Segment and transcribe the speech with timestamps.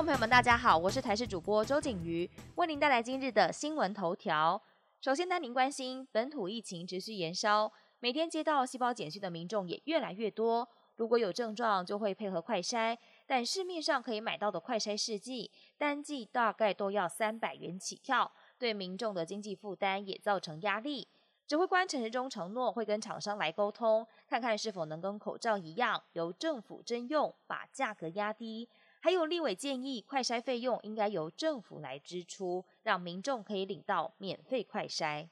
[0.00, 4.62] 众朋友们，大家好，我是台视主播周景瑜，为您带来今日的新闻头条。
[4.98, 10.66] 首先带您关心本土疫情持续延烧，每天接到细胞检讯的民众也越来越多。
[10.96, 21.08] 如果有症状，就会配合快筛，但市面上可以买到的快筛试剂，单剂大概都要三百元起跳，对民众的经济负担也造成压力。
[21.46, 28.66] 指挥官陈时中承诺会跟厂商来沟通，看看是否能跟口罩一样，由政府征用，把价格压低。
[29.00, 35.28] 还有立委建议，快筛费用应该由政府来支出，让民众可以领到免费快筛。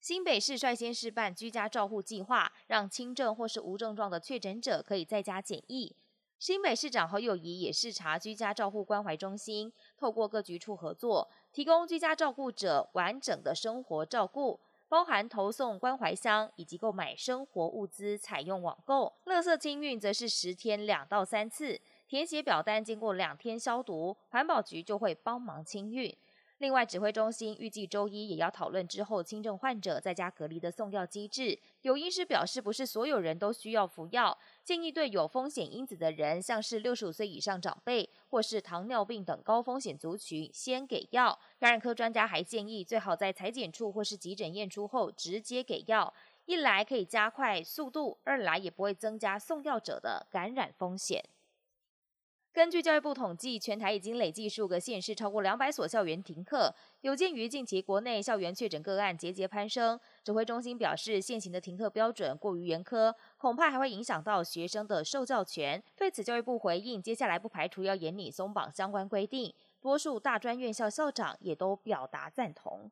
[0.00, 5.94] 新北市率先试办居家照护计划，让轻症或是无症状的确诊者可以在家检疫。
[6.38, 19.12] 新北市长侯友谊也视察居家照护关怀中心，透过各局处合作，提供居家照顾者完整的生活照顾，包含投送关怀箱以及购买生活物资采用网购。
[19.24, 26.16] 垃圾清运则是十天两到三次，填写表单经过两天消毒，环保局就会帮忙清运。
[26.58, 31.58] 另外，指挥中心预计周一也要讨论之后轻症患者在家隔离的送药机制。
[31.82, 41.38] 有医师表示，不是所有人都需要服药，建议对有风险因子的人，像是六十五岁以上长辈或是糖尿病等高风险族群，先给药。
[41.58, 46.14] 感染科专家还建议，最好在裁剪处或是急诊验出后直接给药，
[46.46, 51.22] 一来可以加快速度，二来也不会增加送药者的感染风险。
[52.56, 56.74] 根据教育部统计，全台已经累计数个县市超过两百所校园停课。
[57.02, 65.84] 有鉴于近期国内校园确诊个案节节攀升，指挥中心表示，现行的停课标准过于严苛，恐怕还会影响到学生的受教权。
[65.94, 69.52] 对此，教育部回应，接下来不排除要严拟松绑相关规定。
[69.78, 72.90] 多数大专院校校长也都表达赞同。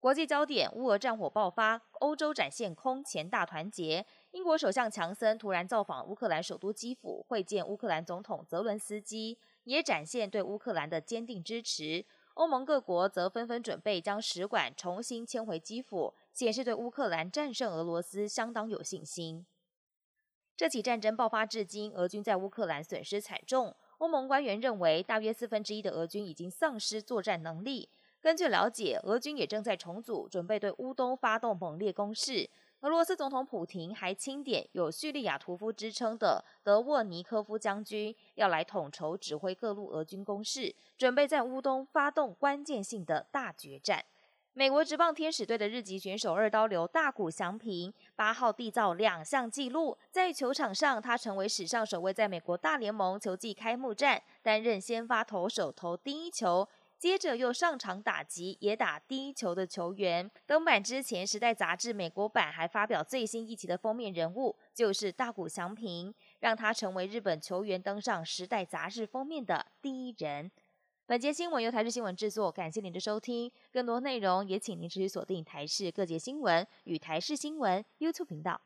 [0.00, 4.06] 国际焦点：乌俄战火爆发，欧洲展现空前大团结。
[4.30, 12.06] 英国首相强森突然造访乌克兰首都基辅，会见乌克兰总统泽伦斯基，也展现对乌克兰的坚定支持。
[12.32, 19.44] 欧盟各国则纷纷准备将使馆重新迁回基辅，显示对乌克兰战胜俄罗斯相当有信心。
[20.56, 23.76] 这起战争爆发至今，俄军在乌克兰损失惨重。
[23.98, 27.90] 欧盟官员认为，大约四分之一的俄军已经丧失作战能力。
[28.20, 32.48] 根据了解，俄军也正在重组，准备对乌东发动猛烈攻势。
[32.80, 44.04] 俄罗斯总统普廷还钦点有叙利亚屠夫之称的德沃尼科夫将军，要来统筹指挥各路俄军攻势，准备在乌东发动关键性的大决战。
[44.52, 56.68] 美国职棒天使队的日籍选手二刀流大谷翔平八号缔造两项纪录，在球场上，他成为史上首位在美国大联盟球季开幕战担任先发投手投第一球。
[57.00, 60.30] 接着又上场打击，也打第一球的球员。
[60.44, 70.50] 登板之前，《时代》杂志美国版还发表最新一期的封面人物，就是大谷翔平，让他成为日本球员登上《时代》杂志封面的第一人。
[71.06, 73.50] 本节新闻由台视新闻制作，感谢您的收听。
[73.72, 78.60] 更多内容也请您持续锁定台视各界新闻与台视新闻 YouTube 频道。